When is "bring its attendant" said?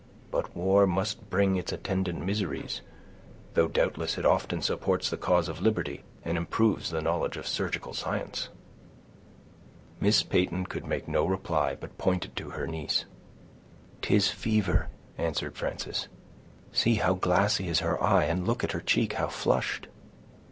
1.29-2.25